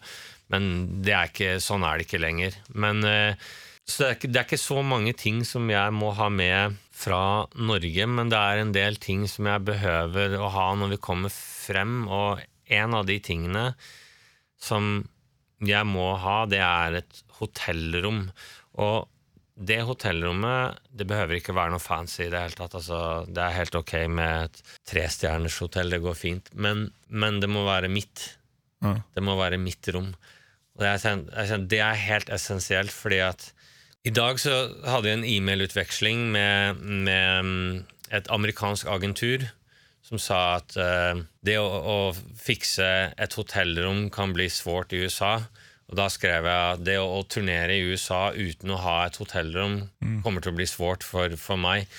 Men 0.51 0.71
det 1.03 1.15
er 1.15 1.31
ikke, 1.31 1.51
sånn 1.63 1.85
er 1.87 1.99
det 1.99 2.07
ikke 2.07 2.21
lenger. 2.23 2.55
Men, 2.71 3.03
eh, 3.07 3.51
så 3.87 4.03
det 4.03 4.07
er, 4.07 4.17
ikke, 4.17 4.31
det 4.31 4.39
er 4.39 4.47
ikke 4.49 4.61
så 4.63 4.79
mange 4.85 5.13
ting 5.19 5.43
som 5.47 5.69
jeg 5.71 5.95
må 5.95 6.11
ha 6.15 6.27
med 6.31 6.79
fra 7.01 7.47
Norge, 7.57 8.07
men 8.07 8.29
det 8.31 8.39
er 8.39 8.61
en 8.61 8.73
del 8.75 8.99
ting 9.01 9.23
som 9.31 9.47
jeg 9.49 9.65
behøver 9.67 10.37
å 10.37 10.51
ha 10.53 10.67
når 10.77 10.93
vi 10.93 11.01
kommer 11.07 11.33
frem. 11.33 12.05
Og 12.07 12.43
en 12.71 12.97
av 12.99 13.07
de 13.09 13.17
tingene 13.23 13.71
som 14.61 15.01
jeg 15.61 15.87
må 15.89 16.13
ha, 16.21 16.43
det 16.49 16.61
er 16.61 17.01
et 17.01 17.23
hotellrom. 17.39 18.27
Og 18.81 19.10
det 19.61 19.79
hotellrommet 19.85 20.79
det 20.97 21.05
behøver 21.09 21.37
ikke 21.37 21.55
være 21.55 21.73
noe 21.75 21.83
fancy 21.83 22.23
i 22.25 22.29
det 22.33 22.41
hele 22.41 22.57
tatt. 22.57 22.75
Altså, 22.79 22.99
det 23.29 23.43
er 23.45 23.57
helt 23.59 23.77
ok 23.77 23.93
med 24.09 24.47
et 24.47 24.75
trestjerners 24.89 25.59
hotell, 25.61 25.93
det 25.93 26.01
går 26.03 26.17
fint. 26.17 26.51
Men, 26.53 26.87
men, 27.07 27.39
det 27.43 27.49
må 27.51 27.63
være 27.67 27.91
mitt. 27.91 28.25
Ja. 28.81 28.95
Det 29.13 29.23
må 29.25 29.37
være 29.37 29.61
mitt 29.61 29.87
rom. 29.93 30.11
Og 30.75 30.83
det 30.83 30.93
er, 30.95 31.57
det 31.69 31.81
er 31.83 32.05
helt 32.07 32.31
essensielt, 32.33 32.93
fordi 32.95 33.21
at 33.25 33.51
i 34.07 34.13
dag 34.13 34.39
så 34.41 34.55
hadde 34.87 35.11
jeg 35.11 35.19
en 35.19 35.27
e-mailutveksling 35.29 36.23
med, 36.33 36.79
med, 36.81 37.45
mm, 37.45 37.75
et 38.17 38.29
amerikansk 38.33 38.89
agentur 38.89 39.45
som 40.01 40.17
sa 40.19 40.39
at 40.57 40.73
uh, 40.81 41.21
det 41.45 41.59
å, 41.61 41.67
å 41.69 41.97
fikse 42.41 42.87
et 43.13 43.37
hotellrom 43.37 44.07
kan 44.13 44.33
bli 44.33 44.49
svårt 44.49 44.95
i 44.97 45.03
USA. 45.05 45.37
Og 45.91 45.97
Da 45.99 46.07
skrev 46.11 46.47
jeg 46.47 46.75
at 46.77 46.83
det 46.87 46.97
å, 47.01 47.07
å, 47.19 47.23
turnere 47.27 47.75
i 47.75 47.83
USA 47.91 48.29
uten 48.31 48.71
å 48.71 48.79
ha 48.79 48.97
et 49.05 49.19
hotellrom 49.19 49.81
mm. 49.99 50.21
kommer 50.23 50.43
til 50.43 50.53
å 50.53 50.59
bli 50.59 50.67
svårt 50.69 51.03
for, 51.03 51.35
for 51.39 51.59
meg. 51.59 51.91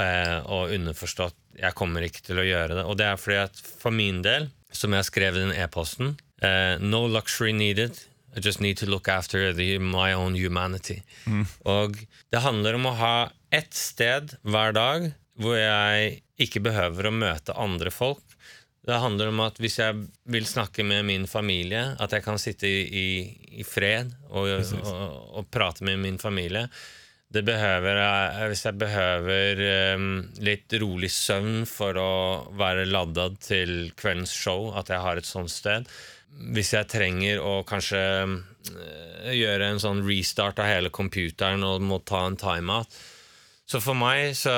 Eh, 0.00 0.38
og 0.44 0.72
underforstått 0.76 1.38
jeg 1.58 1.76
kommer 1.76 2.04
ikke 2.04 2.24
til 2.24 2.40
å 2.40 2.46
gjøre 2.46 2.78
det. 2.78 2.84
Og 2.88 2.98
det 3.00 3.08
er 3.08 3.20
fordi 3.20 3.40
at 3.42 3.60
for 3.80 3.94
min 3.94 4.22
del, 4.24 4.50
som 4.72 4.92
jeg 4.96 5.08
skrev 5.08 5.36
i 5.36 5.44
den 5.44 5.56
e-posten 5.56 6.14
eh, 6.44 6.80
No 6.80 7.04
luxury 7.08 7.52
needed. 7.56 7.98
I 8.32 8.40
just 8.40 8.62
need 8.64 8.78
to 8.80 8.86
look 8.88 9.08
after 9.08 9.52
the, 9.52 9.76
my 9.78 10.12
own 10.16 10.34
humanity. 10.34 11.02
Mm. 11.28 11.44
Og 11.68 11.98
det 12.32 12.40
handler 12.40 12.78
om 12.78 12.88
å 12.88 12.96
ha 12.96 13.16
ett 13.52 13.76
sted 13.76 14.36
hver 14.40 14.72
dag 14.72 15.10
hvor 15.40 15.58
jeg 15.58 16.22
ikke 16.40 16.62
behøver 16.64 17.08
å 17.08 17.16
møte 17.16 17.56
andre 17.60 17.92
folk. 17.92 18.24
Det 18.82 18.98
handler 18.98 19.30
om 19.30 19.40
at 19.44 19.60
hvis 19.62 19.78
jeg 19.78 19.94
vil 20.34 20.46
snakke 20.48 20.82
med 20.82 21.04
min 21.06 21.28
familie, 21.30 21.92
at 22.02 22.16
jeg 22.16 22.24
kan 22.24 22.40
sitte 22.42 22.66
i, 22.66 23.06
i, 23.60 23.66
fred 23.66 24.10
og, 24.32 24.48
og, 24.50 25.12
og, 25.38 25.46
prate 25.54 25.86
med 25.86 26.00
min 26.02 26.18
familie. 26.18 26.66
Det 27.32 27.44
behøver, 27.46 28.00
hvis 28.50 28.64
jeg 28.66 28.76
behøver 28.76 29.62
um, 29.94 30.08
litt 30.44 30.74
rolig 30.82 31.08
søvn 31.14 31.62
for 31.64 31.96
å 31.96 32.10
være 32.58 32.88
ladda 32.90 33.30
til 33.40 33.92
kveldens 33.96 34.34
show, 34.36 34.72
at 34.76 34.90
jeg 34.92 35.00
har 35.00 35.16
et 35.16 35.30
sånt 35.30 35.54
sted. 35.54 35.86
Hvis 36.52 36.74
jeg 36.74 36.90
trenger 36.90 37.40
å 37.40 37.62
kanskje 37.68 38.02
uh, 38.02 39.32
gjøre 39.32 39.70
en 39.70 39.80
sånn 39.80 40.02
restart 40.04 40.60
av 40.60 40.68
hele 40.68 40.92
computeren 40.92 41.64
og 41.64 41.86
må 41.86 42.02
ta 42.04 42.26
en 42.26 42.36
timeout, 42.40 43.00
så 43.72 43.80
for 43.80 43.96
meg 43.96 44.34
så, 44.36 44.52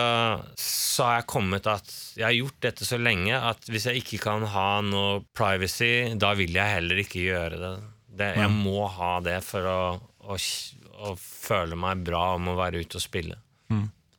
så, 0.59 1.05
har 1.07 1.21
jeg 1.21 1.31
kommet 1.31 1.69
at 1.71 1.91
jeg 2.17 2.27
har 2.27 2.35
gjort 2.35 2.61
dette 2.67 2.87
så 2.89 2.99
lenge 2.99 3.39
at 3.39 3.69
hvis 3.71 3.87
jeg 3.87 4.03
ikke 4.03 4.23
kan 4.25 4.47
ha 4.51 4.69
noe 4.83 5.21
privacy, 5.37 6.17
da 6.19 6.33
vil 6.39 6.57
jeg 6.57 6.79
heller 6.81 7.03
ikke 7.05 7.23
gjøre 7.23 7.61
det. 7.61 7.73
det 8.19 8.31
jeg 8.41 8.51
må 8.51 8.89
ha 8.91 9.13
det 9.23 9.39
for 9.47 9.71
å, 9.71 9.81
å, 10.27 10.39
å, 10.39 11.15
føle 11.21 11.79
meg 11.79 12.03
bra 12.07 12.25
om 12.41 12.51
å 12.51 12.59
være 12.59 12.83
ute 12.83 12.99
og 12.99 13.07
spille. 13.07 13.39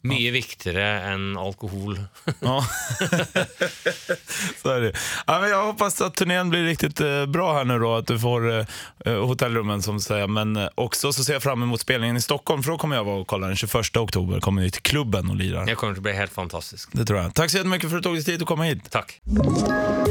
Mye 0.05 0.31
viktigere 0.31 0.85
enn 1.13 1.37
alkohol. 1.37 1.99
ja. 2.39 2.65
Så 4.61 4.69
är 4.69 4.81
det. 4.81 4.93
Ja, 5.27 5.39
men 5.41 5.49
jag 5.49 5.65
hoppas 5.65 6.01
att 6.01 6.15
turnén 6.15 6.49
blir 6.49 6.63
riktigt 6.63 7.01
eh, 7.01 7.25
bra 7.25 7.53
här 7.53 7.65
nu 7.65 7.79
då, 7.79 7.95
att 7.95 8.07
du 8.07 8.19
får 8.19 8.51
eh, 8.51 8.65
eh 9.05 9.25
hotellrummen 9.25 9.81
som 9.81 9.99
säger. 9.99 10.27
Men 10.27 10.69
også 10.75 10.95
också 10.95 11.13
så 11.13 11.23
ser 11.23 11.33
jag 11.33 11.43
fram 11.43 11.63
emot 11.63 11.81
spelningen 11.81 12.17
i 12.17 12.21
Stockholm, 12.21 12.63
för 12.63 12.71
då 12.71 12.77
kommer 12.77 12.95
jag 12.95 13.03
vara 13.03 13.15
och 13.15 13.27
kolla 13.27 13.47
den 13.47 13.55
21 13.55 13.97
oktober. 13.97 14.39
Kommer 14.39 14.61
ni 14.61 14.71
till 14.71 14.81
klubben 14.81 15.29
och 15.29 15.35
lirar. 15.35 15.65
Det 15.65 15.75
kommer 15.75 15.93
att 15.93 15.99
bli 15.99 16.13
helt 16.13 16.33
fantastiskt. 16.33 16.89
Det 16.91 17.05
tror 17.05 17.19
jag. 17.19 17.33
Tack 17.33 17.49
så 17.51 17.57
jättemycket 17.57 17.89
för 17.89 17.97
att 17.97 18.03
du 18.03 18.09
tog 18.09 18.15
dig 18.15 18.23
tid 18.23 18.41
att 18.41 18.47
komma 18.47 18.63
hit. 18.63 18.91
Tack. 18.91 19.21